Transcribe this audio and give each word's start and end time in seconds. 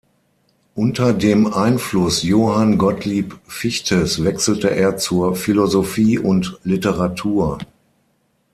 Unter 0.73 1.13
dem 1.13 1.45
Einfluss 1.53 2.23
Johann 2.23 2.79
Gottlieb 2.79 3.37
Fichtes 3.47 4.23
wechselte 4.23 4.71
er 4.71 4.97
zur 4.97 5.35
Philosophie 5.35 6.17
und 6.17 6.59
Literatur. 6.63 7.59